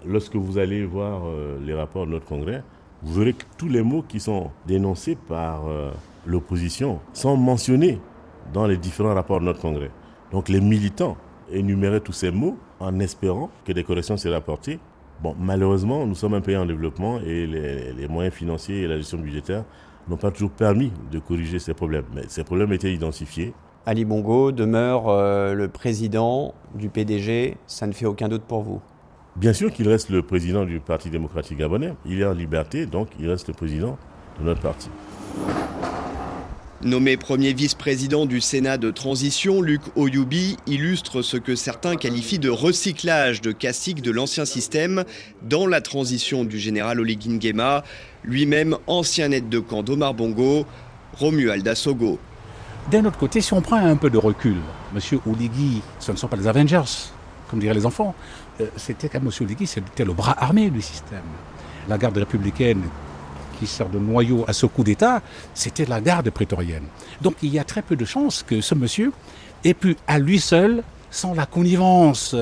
Lorsque 0.05 0.35
vous 0.35 0.57
allez 0.57 0.83
voir 0.85 1.21
euh, 1.25 1.57
les 1.65 1.73
rapports 1.73 2.05
de 2.05 2.11
notre 2.11 2.25
congrès, 2.25 2.61
vous 3.03 3.13
verrez 3.13 3.33
que 3.33 3.45
tous 3.57 3.69
les 3.69 3.83
mots 3.83 4.03
qui 4.05 4.19
sont 4.19 4.51
dénoncés 4.67 5.15
par 5.15 5.65
euh, 5.67 5.91
l'opposition 6.25 6.99
sont 7.13 7.37
mentionnés 7.37 7.99
dans 8.53 8.67
les 8.67 8.77
différents 8.77 9.13
rapports 9.13 9.39
de 9.39 9.45
notre 9.45 9.61
congrès. 9.61 9.91
Donc 10.31 10.49
les 10.49 10.61
militants 10.61 11.17
énuméraient 11.51 12.01
tous 12.01 12.13
ces 12.13 12.31
mots 12.31 12.57
en 12.79 12.99
espérant 12.99 13.49
que 13.65 13.71
des 13.71 13.83
corrections 13.83 14.17
seraient 14.17 14.35
apportées 14.35 14.79
Bon, 15.21 15.35
malheureusement, 15.37 16.05
nous 16.05 16.15
sommes 16.15 16.33
un 16.33 16.39
pays 16.39 16.55
en 16.55 16.65
développement 16.65 17.19
et 17.19 17.45
les, 17.45 17.91
les 17.91 18.07
moyens 18.07 18.33
financiers 18.33 18.83
et 18.83 18.87
la 18.87 18.95
gestion 18.97 19.17
budgétaire 19.17 19.65
n'ont 20.07 20.15
pas 20.15 20.31
toujours 20.31 20.51
permis 20.51 20.93
de 21.11 21.19
corriger 21.19 21.59
ces 21.59 21.73
problèmes. 21.73 22.05
Mais 22.15 22.23
ces 22.29 22.45
problèmes 22.45 22.71
étaient 22.71 22.93
identifiés. 22.93 23.53
Ali 23.85 24.05
Bongo 24.05 24.53
demeure 24.53 25.09
euh, 25.09 25.53
le 25.53 25.67
président 25.67 26.53
du 26.73 26.89
PDG, 26.89 27.57
ça 27.67 27.85
ne 27.85 27.91
fait 27.91 28.05
aucun 28.05 28.29
doute 28.29 28.43
pour 28.43 28.61
vous? 28.61 28.81
Bien 29.35 29.51
sûr 29.51 29.71
qu'il 29.73 29.89
reste 29.89 30.09
le 30.09 30.21
président 30.21 30.65
du 30.65 30.79
Parti 30.79 31.09
démocratique 31.09 31.57
gabonais. 31.57 31.93
Il 32.05 32.21
est 32.21 32.25
en 32.25 32.33
liberté, 32.33 32.85
donc 32.85 33.09
il 33.19 33.29
reste 33.29 33.49
le 33.49 33.53
président 33.53 33.97
de 34.39 34.45
notre 34.45 34.61
parti. 34.61 34.89
Nommé 36.81 37.17
premier 37.17 37.51
vice-président 37.51 38.25
du 38.25 38.39
Sénat 38.39 38.77
de 38.77 38.89
transition, 38.89 39.61
Luc 39.61 39.81
Oyoubi 39.97 40.55
illustre 40.65 41.21
ce 41.21 41.35
que 41.35 41.53
certains 41.53 41.97
qualifient 41.97 42.39
de 42.39 42.49
recyclage 42.49 43.41
de 43.41 43.51
classiques 43.51 44.01
de 44.01 44.11
l'ancien 44.11 44.45
système 44.45 45.03
dans 45.41 45.67
la 45.67 45.81
transition 45.81 46.45
du 46.45 46.57
général 46.57 47.01
Oligui 47.01 47.31
Nguema, 47.31 47.83
lui-même 48.23 48.77
ancien 48.87 49.29
aide 49.31 49.49
de 49.49 49.59
camp 49.59 49.83
d'Omar 49.83 50.13
Bongo, 50.13 50.65
Romuald 51.17 51.67
Assogo. 51.67 52.17
D'un 52.89 53.03
autre 53.03 53.17
côté, 53.17 53.41
si 53.41 53.51
on 53.51 53.59
prend 53.61 53.75
un 53.75 53.97
peu 53.97 54.09
de 54.09 54.17
recul, 54.17 54.55
M. 54.95 55.19
Oligui, 55.25 55.81
ce 55.99 56.13
ne 56.13 56.17
sont 56.17 56.29
pas 56.29 56.37
les 56.37 56.47
Avengers, 56.47 57.09
comme 57.49 57.59
diraient 57.59 57.73
les 57.73 57.85
enfants. 57.85 58.15
Euh, 58.61 58.67
c'était 58.77 59.09
M. 59.13 59.29
Oligui, 59.41 59.67
c'était 59.67 60.05
le 60.05 60.13
bras 60.13 60.41
armé 60.41 60.69
du 60.69 60.81
système. 60.81 61.19
La 61.89 61.97
garde 61.97 62.17
républicaine 62.17 62.83
qui 63.59 63.67
sert 63.67 63.89
de 63.89 63.99
noyau 63.99 64.45
à 64.47 64.53
ce 64.53 64.65
coup 64.65 64.83
d'État, 64.83 65.21
c'était 65.53 65.85
la 65.85 66.01
garde 66.01 66.29
prétorienne. 66.29 66.85
Donc 67.21 67.35
il 67.41 67.53
y 67.53 67.59
a 67.59 67.63
très 67.63 67.81
peu 67.81 67.95
de 67.95 68.05
chances 68.05 68.43
que 68.43 68.61
ce 68.61 68.75
monsieur 68.75 69.11
ait 69.63 69.73
pu 69.73 69.97
à 70.07 70.19
lui 70.19 70.39
seul, 70.39 70.83
sans 71.11 71.33
la 71.33 71.45
connivence 71.45 72.35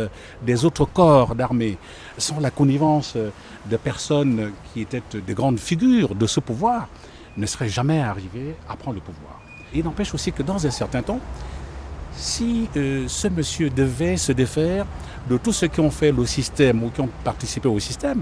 des 0.46 0.66
autres 0.66 0.86
corps 0.86 1.36
d'armée, 1.36 1.78
sans 2.18 2.40
la 2.40 2.52
connivence 2.52 3.16
de 3.16 3.78
personnes 3.78 4.52
qui 4.74 4.82
étaient 4.82 5.02
des 5.26 5.34
grandes 5.34 5.60
figures 5.60 6.16
de 6.16 6.28
ce 6.28 6.40
pouvoir, 6.40 6.88
ne 7.38 7.46
serait 7.46 7.70
jamais 7.70 8.02
arrivé 8.02 8.56
à 8.68 8.76
prendre 8.76 8.96
le 8.96 9.02
pouvoir. 9.02 9.40
Il 9.74 9.84
n'empêche 9.84 10.14
aussi 10.14 10.32
que 10.32 10.44
dans 10.44 10.66
un 10.66 10.72
certain 10.72 11.02
temps, 11.02 11.20
si 12.16 12.68
euh, 12.76 13.06
ce 13.08 13.28
monsieur 13.28 13.70
devait 13.70 14.18
se 14.18 14.32
défaire 14.32 14.86
de 15.30 15.38
tous 15.38 15.54
ceux 15.54 15.68
qui 15.68 15.80
ont 15.80 15.92
fait 15.92 16.12
le 16.12 16.26
système 16.26 16.84
ou 16.84 16.90
qui 16.90 17.02
ont 17.02 17.10
participé 17.24 17.68
au 17.68 17.80
système, 17.80 18.22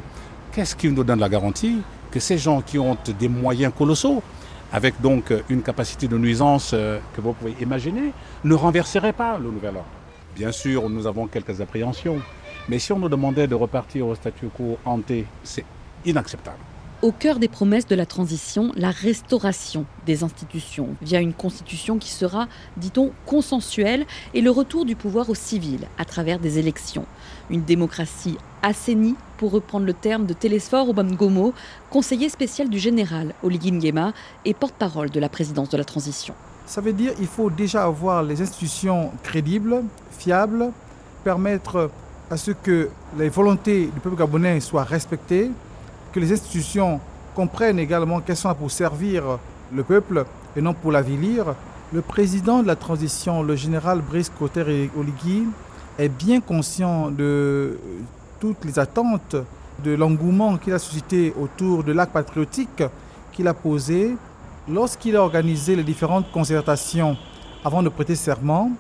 qu'est-ce 0.51 0.75
qui 0.75 0.89
nous 0.89 1.03
donne 1.03 1.19
la 1.19 1.29
garantie? 1.29 1.81
Que 2.15 2.21
ces 2.21 2.37
gens 2.37 2.61
qui 2.61 2.79
ont 2.79 2.97
des 3.19 3.27
moyens 3.27 3.73
colossaux, 3.77 4.23
avec 4.71 5.01
donc 5.01 5.33
une 5.49 5.61
capacité 5.61 6.07
de 6.07 6.17
nuisance 6.17 6.71
que 6.71 7.19
vous 7.19 7.33
pouvez 7.33 7.57
imaginer, 7.59 8.13
ne 8.45 8.53
renverseraient 8.53 9.11
pas 9.11 9.37
le 9.37 9.51
nouvel 9.51 9.75
ordre. 9.75 9.85
Bien 10.33 10.53
sûr, 10.53 10.89
nous 10.89 11.07
avons 11.07 11.27
quelques 11.27 11.59
appréhensions, 11.59 12.21
mais 12.69 12.79
si 12.79 12.93
on 12.93 12.99
nous 12.99 13.09
demandait 13.09 13.47
de 13.47 13.55
repartir 13.55 14.07
au 14.07 14.15
statu 14.15 14.47
quo 14.47 14.77
hanté, 14.85 15.25
c'est 15.43 15.65
inacceptable. 16.05 16.55
Au 17.05 17.11
cœur 17.11 17.37
des 17.37 17.47
promesses 17.47 17.85
de 17.85 17.93
la 17.93 18.07
transition, 18.07 18.71
la 18.75 18.89
restauration 18.89 19.85
des 20.07 20.23
institutions 20.23 20.95
via 21.03 21.19
une 21.19 21.33
constitution 21.33 21.99
qui 21.99 22.09
sera, 22.09 22.47
dit-on, 22.77 23.11
consensuelle 23.27 24.07
et 24.33 24.41
le 24.41 24.49
retour 24.49 24.85
du 24.85 24.95
pouvoir 24.95 25.29
au 25.29 25.35
civil 25.35 25.81
à 25.99 26.05
travers 26.05 26.39
des 26.39 26.57
élections. 26.57 27.05
Une 27.51 27.61
démocratie 27.61 28.39
assainie, 28.63 29.13
pour 29.37 29.51
reprendre 29.51 29.85
le 29.85 29.93
terme 29.93 30.25
de 30.25 30.33
Télésphore 30.33 30.89
Obamgomo, 30.89 31.53
conseiller 31.91 32.27
spécial 32.27 32.69
du 32.69 32.79
général 32.79 33.35
Oligui 33.43 33.71
Nguema 33.71 34.11
et 34.43 34.55
porte-parole 34.55 35.11
de 35.11 35.19
la 35.19 35.29
présidence 35.29 35.69
de 35.69 35.77
la 35.77 35.85
transition. 35.85 36.33
Ça 36.65 36.81
veut 36.81 36.93
dire 36.93 37.13
qu'il 37.13 37.27
faut 37.27 37.51
déjà 37.51 37.83
avoir 37.83 38.23
les 38.23 38.41
institutions 38.41 39.11
crédibles, 39.21 39.83
fiables, 40.09 40.71
permettre 41.23 41.91
à 42.31 42.37
ce 42.37 42.49
que 42.49 42.89
les 43.15 43.29
volontés 43.29 43.91
du 43.93 43.99
peuple 43.99 44.15
gabonais 44.15 44.59
soient 44.59 44.83
respectées, 44.83 45.51
que 46.15 46.21
les 46.21 46.31
institutions 46.31 47.01
comprennent 47.35 47.77
également 47.77 48.21
qu'elles 48.21 48.37
sont 48.37 48.47
là 48.47 48.55
pour 48.55 48.71
servir 48.71 49.37
le 49.73 49.83
peuple 49.83 50.25
et 50.55 50.61
non 50.61 50.73
pour 50.73 50.93
l'avilir. 50.93 51.55
Le 51.91 52.01
président 52.01 52.63
de 52.63 52.67
la 52.67 52.77
transition, 52.77 53.43
le 53.43 53.57
général 53.57 53.99
Brice 53.99 54.29
Cotter 54.29 54.89
Oligui, 54.97 55.43
est 55.99 56.07
bien 56.07 56.39
conscient 56.39 57.11
de 57.11 57.77
toutes 58.39 58.63
les 58.63 58.79
attentes, 58.79 59.35
de 59.83 59.93
l'engouement 59.93 60.55
qu'il 60.55 60.71
a 60.71 60.79
suscité 60.79 61.33
autour 61.37 61.83
de 61.83 61.91
l'acte 61.91 62.13
patriotique 62.13 62.81
qu'il 63.33 63.49
a 63.49 63.53
posé 63.53 64.15
lorsqu'il 64.69 65.17
a 65.17 65.21
organisé 65.21 65.75
les 65.75 65.83
différentes 65.83 66.31
concertations 66.31 67.17
avant 67.65 67.83
de 67.83 67.89
prêter 67.89 68.15
serment. 68.15 68.71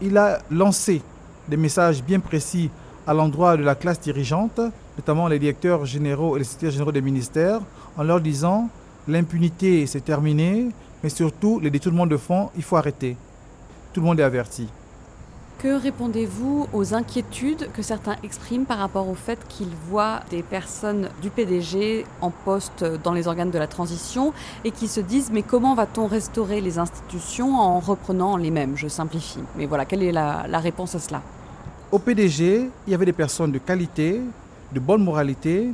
Il 0.00 0.16
a 0.16 0.38
lancé 0.50 1.02
des 1.48 1.58
messages 1.58 2.02
bien 2.02 2.18
précis 2.18 2.70
à 3.06 3.12
l'endroit 3.12 3.58
de 3.58 3.62
la 3.62 3.74
classe 3.74 4.00
dirigeante, 4.00 4.58
notamment 4.98 5.28
les 5.28 5.38
directeurs 5.38 5.86
généraux 5.86 6.36
et 6.36 6.40
les 6.40 6.44
secrétaires 6.44 6.72
généraux 6.72 6.92
des 6.92 7.00
ministères, 7.00 7.60
en 7.96 8.02
leur 8.02 8.20
disant 8.20 8.68
l'impunité 9.06 9.86
c'est 9.86 10.04
terminé, 10.04 10.68
mais 11.02 11.08
surtout 11.08 11.60
les 11.60 11.70
détournements 11.70 12.06
de 12.06 12.16
fonds, 12.16 12.50
il 12.56 12.62
faut 12.62 12.76
arrêter. 12.76 13.16
Tout 13.92 14.00
le 14.00 14.06
monde 14.06 14.20
est 14.20 14.24
averti. 14.24 14.68
Que 15.58 15.80
répondez-vous 15.80 16.68
aux 16.72 16.94
inquiétudes 16.94 17.72
que 17.72 17.82
certains 17.82 18.14
expriment 18.22 18.64
par 18.64 18.78
rapport 18.78 19.08
au 19.08 19.14
fait 19.14 19.40
qu'ils 19.48 19.74
voient 19.90 20.20
des 20.30 20.44
personnes 20.44 21.08
du 21.20 21.30
PDG 21.30 22.04
en 22.20 22.30
poste 22.30 22.84
dans 23.02 23.12
les 23.12 23.26
organes 23.26 23.50
de 23.50 23.58
la 23.58 23.66
transition 23.66 24.32
et 24.64 24.70
qui 24.70 24.86
se 24.86 25.00
disent 25.00 25.30
mais 25.32 25.42
comment 25.42 25.74
va-t-on 25.74 26.06
restaurer 26.06 26.60
les 26.60 26.78
institutions 26.78 27.56
en 27.56 27.80
reprenant 27.80 28.36
les 28.36 28.52
mêmes? 28.52 28.76
Je 28.76 28.86
simplifie. 28.86 29.40
Mais 29.56 29.66
voilà, 29.66 29.84
quelle 29.84 30.04
est 30.04 30.12
la, 30.12 30.46
la 30.48 30.60
réponse 30.60 30.94
à 30.94 31.00
cela? 31.00 31.22
Au 31.90 31.98
PDG, 31.98 32.70
il 32.86 32.90
y 32.92 32.94
avait 32.94 33.06
des 33.06 33.12
personnes 33.12 33.50
de 33.50 33.58
qualité, 33.58 34.20
de 34.72 34.80
bonne 34.80 35.02
moralité, 35.02 35.68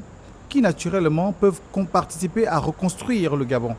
qui 0.48 0.60
naturellement 0.60 1.32
peuvent 1.32 1.60
participer 1.90 2.46
à 2.46 2.58
reconstruire 2.58 3.36
le 3.36 3.44
Gabon. 3.44 3.74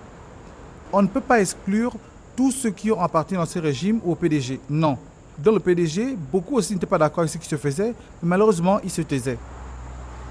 On 0.92 1.02
ne 1.02 1.08
peut 1.08 1.22
pas 1.22 1.42
exclure 1.42 1.94
tous 2.36 2.52
ceux 2.52 2.72
qui 2.72 2.92
ont 2.92 3.02
appartenu 3.02 3.38
dans 3.38 3.46
ce 3.46 3.60
régime 3.60 4.00
au 4.06 4.16
PDG. 4.16 4.60
Non. 4.70 4.98
Dans 5.38 5.52
le 5.52 5.60
PDG, 5.60 6.18
beaucoup 6.32 6.56
aussi 6.56 6.74
n'étaient 6.74 6.86
pas 6.86 6.98
d'accord 6.98 7.20
avec 7.20 7.32
ce 7.32 7.38
qui 7.38 7.48
se 7.48 7.56
faisait, 7.56 7.94
mais 8.22 8.30
malheureusement, 8.30 8.80
ils 8.84 8.92
se 8.92 9.02
taisaient. 9.02 9.38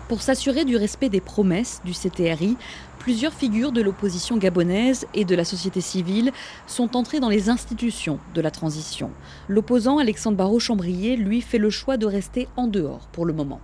Pour 0.08 0.20
s'assurer 0.20 0.66
du 0.66 0.76
respect 0.76 1.08
des 1.08 1.22
promesses 1.22 1.80
du 1.82 1.92
CTRI, 1.92 2.58
plusieurs 2.98 3.32
figures 3.32 3.72
de 3.72 3.80
l'opposition 3.80 4.36
gabonaise 4.36 5.06
et 5.14 5.24
de 5.24 5.34
la 5.34 5.44
société 5.44 5.80
civile 5.80 6.30
sont 6.66 6.94
entrées 6.94 7.20
dans 7.20 7.30
les 7.30 7.48
institutions 7.48 8.18
de 8.34 8.42
la 8.42 8.50
transition. 8.50 9.10
L'opposant 9.48 9.96
Alexandre 9.96 10.36
Barrault-Chambrier, 10.36 11.16
lui, 11.16 11.40
fait 11.40 11.58
le 11.58 11.70
choix 11.70 11.96
de 11.96 12.06
rester 12.06 12.48
en 12.56 12.66
dehors 12.66 13.08
pour 13.12 13.24
le 13.24 13.32
moment. 13.32 13.60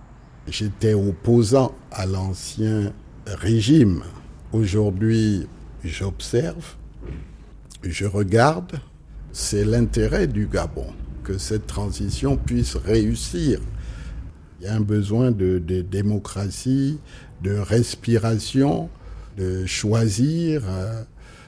J'étais 0.51 0.93
opposant 0.93 1.73
à 1.93 2.05
l'ancien 2.05 2.91
régime. 3.25 4.03
Aujourd'hui, 4.51 5.47
j'observe, 5.81 6.75
je 7.83 8.05
regarde. 8.05 8.73
C'est 9.31 9.63
l'intérêt 9.63 10.27
du 10.27 10.47
Gabon 10.47 10.87
que 11.23 11.37
cette 11.37 11.67
transition 11.67 12.35
puisse 12.35 12.75
réussir. 12.75 13.61
Il 14.59 14.65
y 14.65 14.67
a 14.67 14.75
un 14.75 14.81
besoin 14.81 15.31
de, 15.31 15.57
démocratie, 15.89 16.99
de 17.41 17.55
respiration, 17.55 18.89
de 19.37 19.65
choisir 19.65 20.63
euh, 20.67 21.01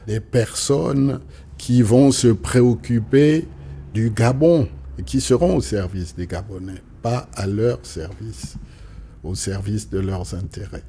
des 0.07 0.22
personnes 0.22 1.19
qui 1.57 1.81
vont 1.81 2.12
se 2.12 2.29
préoccuper 2.29 3.50
du 3.93 4.12
Gabon 4.12 4.69
et 4.98 5.03
qui 5.03 5.19
seront 5.19 5.57
au 5.57 5.62
service 5.62 6.15
des 6.15 6.25
Gabonais, 6.25 6.81
pas 7.01 7.27
à 7.36 7.48
leur 7.48 7.86
service, 7.86 8.55
au 9.24 9.36
service 9.36 9.89
de 9.89 10.00
leurs 10.00 10.34
intérêts. 10.34 10.84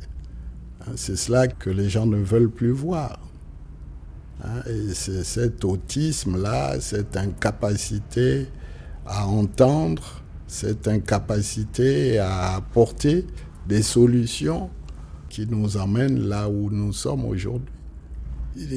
Hein, 0.81 0.93
c'est 0.97 1.17
cela 1.17 1.47
que 1.49 1.71
les 1.71 1.89
gens 1.89 2.07
ne 2.07 2.17
veulent 2.23 2.51
plus 2.51 2.73
voir. 2.73 3.19
Hein, 4.43 4.63
et 4.67 4.95
c'est 4.95 5.25
cet 5.25 5.65
autisme-là, 5.65 6.81
cette 6.81 7.17
incapacité 7.17 8.49
à 9.07 9.27
entendre, 9.27 10.23
cette 10.47 10.89
incapacité 10.89 12.19
à 12.19 12.55
apporter 12.57 13.27
des 13.67 13.83
solutions 13.83 14.71
qui 15.29 15.47
nous 15.47 15.77
emmènent 15.77 16.29
là 16.29 16.49
où 16.49 16.71
nous 16.71 16.93
sommes 16.93 17.25
aujourd'hui. 17.25 17.73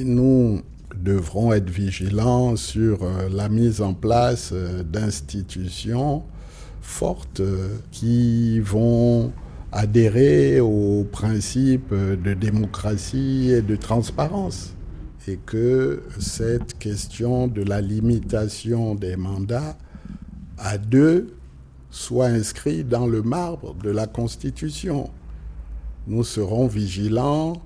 Nous 0.04 0.60
devrons 0.96 1.52
être 1.52 1.70
vigilants 1.70 2.56
sur 2.56 3.02
euh, 3.02 3.28
la 3.30 3.48
mise 3.48 3.80
en 3.80 3.94
place 3.94 4.50
euh, 4.52 4.82
d'institutions 4.82 6.24
fortes 6.80 7.40
euh, 7.40 7.76
qui 7.90 8.58
vont 8.60 9.32
adhérer 9.72 10.60
aux 10.60 11.04
principes 11.04 11.92
de 11.94 12.34
démocratie 12.34 13.50
et 13.50 13.62
de 13.62 13.76
transparence. 13.76 14.74
Et 15.26 15.36
que 15.36 16.02
cette 16.18 16.78
question 16.78 17.48
de 17.48 17.62
la 17.62 17.82
limitation 17.82 18.94
des 18.94 19.16
mandats 19.16 19.76
à 20.56 20.78
deux 20.78 21.34
soit 21.90 22.28
inscrite 22.28 22.88
dans 22.88 23.06
le 23.06 23.22
marbre 23.22 23.74
de 23.74 23.90
la 23.90 24.06
Constitution. 24.06 25.10
Nous 26.06 26.24
serons 26.24 26.66
vigilants 26.66 27.60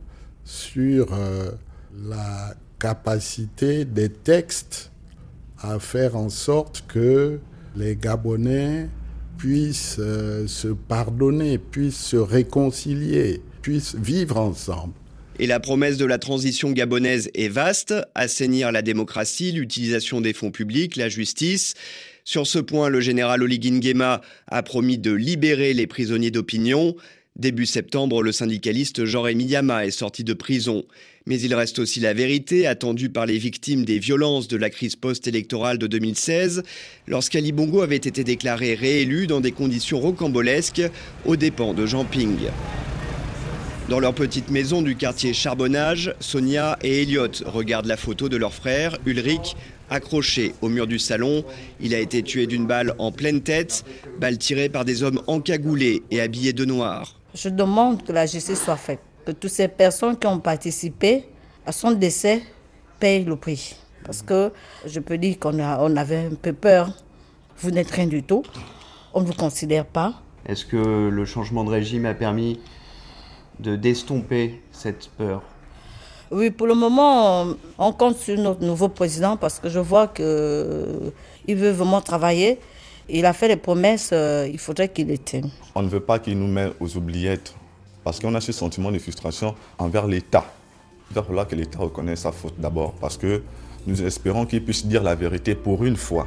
sur 0.45 1.13
euh, 1.13 1.53
la 2.09 2.55
capacité 2.79 3.85
des 3.85 4.09
textes 4.09 4.91
à 5.61 5.79
faire 5.79 6.17
en 6.17 6.29
sorte 6.29 6.85
que 6.89 7.39
les 7.77 7.95
Gabonais 7.95 8.89
puissent 9.43 9.97
euh, 9.99 10.47
se 10.47 10.69
pardonner, 10.69 11.59
puissent 11.59 11.97
se 11.97 12.17
réconcilier, 12.17 13.41
puissent 13.61 13.97
vivre 13.97 14.37
ensemble. 14.37 14.93
Et 15.41 15.49
la 15.49 15.59
promesse 15.59 15.97
de 15.97 16.05
la 16.05 16.19
transition 16.19 16.71
gabonaise 16.71 17.29
est 17.35 17.49
vaste, 17.49 17.93
assainir 18.15 18.71
la 18.71 18.83
démocratie, 18.83 19.51
l'utilisation 19.51 20.21
des 20.21 20.33
fonds 20.33 20.53
publics, 20.53 20.95
la 20.95 21.09
justice. 21.09 21.75
Sur 22.23 22.47
ce 22.47 22.61
point, 22.61 22.89
le 22.89 23.01
général 23.01 23.43
Oligin 23.43 23.81
Nguema 23.81 24.21
a 24.47 24.63
promis 24.63 24.97
de 24.97 25.11
libérer 25.11 25.75
les 25.75 25.89
prisonniers 25.89 26.31
d'opinion. 26.31 26.95
Début 27.37 27.65
septembre, 27.65 28.23
le 28.23 28.31
syndicaliste 28.31 29.07
Jean-Rémy 29.07 29.45
Yama 29.45 29.87
est 29.87 29.91
sorti 29.91 30.23
de 30.23 30.35
prison. 30.35 30.85
Mais 31.25 31.41
il 31.41 31.55
reste 31.55 31.79
aussi 31.79 31.99
la 31.99 32.13
vérité 32.13 32.67
attendue 32.67 33.09
par 33.09 33.25
les 33.25 33.39
victimes 33.39 33.87
des 33.87 33.99
violences 33.99 34.49
de 34.49 34.59
la 34.59 34.69
crise 34.69 34.97
post-électorale 34.97 35.79
de 35.79 35.87
2016, 35.87 36.63
lorsqu'Ali 37.07 37.53
Bongo 37.53 37.81
avait 37.81 37.97
été 37.97 38.23
déclaré 38.23 38.75
réélu 38.75 39.27
dans 39.27 39.41
des 39.41 39.53
conditions 39.53 39.99
rocambolesques 39.99 40.83
aux 41.25 41.37
dépens 41.37 41.73
de 41.73 41.87
Jean 41.87 42.05
Ping. 42.05 42.37
Dans 43.89 43.99
leur 43.99 44.15
petite 44.15 44.51
maison 44.51 44.83
du 44.83 44.95
quartier 44.95 45.33
Charbonnage, 45.33 46.15
Sonia 46.21 46.79
et 46.83 47.03
Elliot 47.03 47.29
regardent 47.47 47.87
la 47.87 47.97
photo 47.97 48.29
de 48.29 48.37
leur 48.37 48.53
frère, 48.53 48.99
Ulrich, 49.07 49.57
accroché 49.89 50.53
au 50.61 50.69
mur 50.69 50.87
du 50.87 50.99
salon. 50.99 51.45
Il 51.81 51.95
a 51.95 51.99
été 51.99 52.23
tué 52.23 52.47
d'une 52.47 52.67
balle 52.67 52.95
en 52.99 53.11
pleine 53.11 53.41
tête, 53.41 53.85
balle 54.21 54.37
tirée 54.37 54.69
par 54.69 54.85
des 54.85 55.03
hommes 55.03 55.23
encagoulés 55.27 56.03
et 56.11 56.21
habillés 56.21 56.53
de 56.53 56.67
noir. 56.67 57.22
Je 57.35 57.49
demande 57.49 58.05
que 58.05 58.13
la 58.13 58.27
justice 58.27 58.63
soit 58.63 58.77
faite 58.77 59.01
que 59.25 59.33
toutes 59.33 59.51
ces 59.51 59.69
personnes 59.69 60.19
qui 60.19 60.27
ont 60.27 60.39
participé 60.39 61.25
à 61.65 61.73
son 61.73 61.93
décès 61.93 62.43
payent 62.99 63.25
le 63.25 63.37
prix. 63.37 63.77
Parce 64.05 64.23
que 64.23 64.53
je 64.85 65.01
peux 65.01 65.17
dire 65.17 65.39
qu'on 65.39 65.59
on 65.59 65.97
avait 65.97 66.27
un 66.27 66.35
peu 66.35 66.53
peur. 66.53 66.91
Vous 67.59 67.71
n'êtes 67.71 67.91
rien 67.91 68.07
du 68.07 68.23
tout. 68.23 68.43
On 69.15 69.21
ne 69.21 69.27
vous 69.27 69.35
considère 69.35 69.87
pas. 69.87 70.15
Est-ce 70.47 70.65
que 70.65 71.09
le 71.09 71.25
changement 71.25 71.63
de 71.63 71.71
régime 71.71 72.07
a 72.07 72.15
permis 72.15 72.59
de 73.61 73.77
d'estomper 73.77 74.61
cette 74.73 75.09
peur? 75.17 75.43
Oui, 76.33 76.51
pour 76.51 76.67
le 76.67 76.75
moment, 76.75 77.47
on 77.79 77.93
compte 77.93 78.17
sur 78.17 78.39
notre 78.39 78.65
nouveau 78.65 78.89
président 78.89 79.37
parce 79.37 79.59
que 79.59 79.69
je 79.69 79.79
vois 79.79 80.09
qu'il 80.09 80.25
veut 81.57 81.71
vraiment 81.71 82.01
travailler. 82.01 82.59
Il 83.15 83.27
a 83.27 83.35
fait 83.35 83.49
des 83.49 83.57
promesses, 83.57 84.09
euh, 84.15 84.49
il 84.51 84.59
faudrait 84.59 84.89
qu'il 84.89 85.09
les 85.09 85.19
tienne. 85.19 85.51
On 85.75 85.83
ne 85.83 85.89
veut 85.89 86.01
pas 86.01 86.19
qu'il 86.19 86.39
nous 86.39 86.47
mette 86.47 86.73
aux 86.81 86.97
oubliettes 86.97 87.55
parce 88.05 88.19
qu'on 88.19 88.35
a 88.35 88.41
ce 88.41 88.53
sentiment 88.53 88.91
de 88.91 88.99
frustration 88.99 89.55
envers 89.79 90.07
l'État. 90.07 90.47
Il 91.11 91.17
va 91.17 91.23
falloir 91.23 91.47
que 91.47 91.55
l'État 91.55 91.79
reconnaisse 91.79 92.21
sa 92.21 92.33
faute 92.33 92.55
d'abord, 92.59 92.95
parce 92.95 93.19
que 93.19 93.43
nous 93.87 94.03
espérons 94.03 94.47
qu'il 94.47 94.65
puisse 94.65 94.87
dire 94.87 95.03
la 95.03 95.15
vérité 95.15 95.55
pour 95.55 95.85
une 95.85 95.97
fois. 95.97 96.27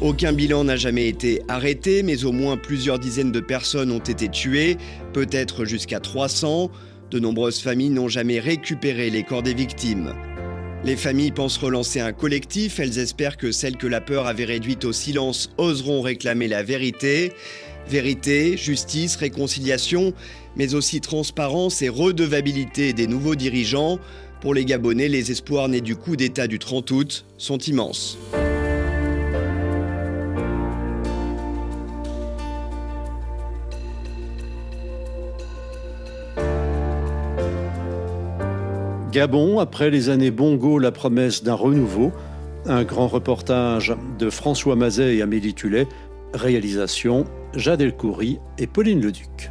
Aucun 0.00 0.32
bilan 0.32 0.62
n'a 0.62 0.76
jamais 0.76 1.08
été 1.08 1.42
arrêté, 1.48 2.04
mais 2.04 2.24
au 2.24 2.30
moins 2.30 2.56
plusieurs 2.56 3.00
dizaines 3.00 3.32
de 3.32 3.40
personnes 3.40 3.90
ont 3.90 3.98
été 3.98 4.28
tuées, 4.28 4.76
peut-être 5.12 5.64
jusqu'à 5.64 5.98
300. 5.98 6.70
De 7.10 7.20
nombreuses 7.20 7.60
familles 7.60 7.90
n'ont 7.90 8.08
jamais 8.08 8.40
récupéré 8.40 9.10
les 9.10 9.22
corps 9.22 9.42
des 9.42 9.54
victimes. 9.54 10.12
Les 10.84 10.96
familles 10.96 11.32
pensent 11.32 11.58
relancer 11.58 12.00
un 12.00 12.12
collectif, 12.12 12.80
elles 12.80 12.98
espèrent 12.98 13.36
que 13.36 13.52
celles 13.52 13.76
que 13.76 13.86
la 13.86 14.00
peur 14.00 14.26
avait 14.26 14.44
réduites 14.44 14.84
au 14.84 14.92
silence 14.92 15.50
oseront 15.56 16.00
réclamer 16.00 16.48
la 16.48 16.62
vérité. 16.62 17.32
Vérité, 17.88 18.56
justice, 18.56 19.16
réconciliation, 19.16 20.12
mais 20.56 20.74
aussi 20.74 21.00
transparence 21.00 21.82
et 21.82 21.88
redevabilité 21.88 22.92
des 22.92 23.06
nouveaux 23.06 23.36
dirigeants. 23.36 23.98
Pour 24.40 24.54
les 24.54 24.64
Gabonais, 24.64 25.08
les 25.08 25.30
espoirs 25.30 25.68
nés 25.68 25.80
du 25.80 25.96
coup 25.96 26.16
d'État 26.16 26.46
du 26.46 26.58
30 26.58 26.90
août 26.90 27.26
sont 27.38 27.58
immenses. 27.58 28.18
Gabon, 39.16 39.60
après 39.60 39.88
les 39.88 40.10
années 40.10 40.30
Bongo, 40.30 40.78
la 40.78 40.92
promesse 40.92 41.42
d'un 41.42 41.54
renouveau. 41.54 42.12
Un 42.66 42.84
grand 42.84 43.08
reportage 43.08 43.96
de 44.18 44.28
François 44.28 44.76
Mazet 44.76 45.16
et 45.16 45.22
Amélie 45.22 45.54
Tullet. 45.54 45.88
Réalisation 46.34 47.24
Jade 47.54 47.80
Elkoury 47.80 48.40
et 48.58 48.66
Pauline 48.66 49.00
Leduc. 49.00 49.50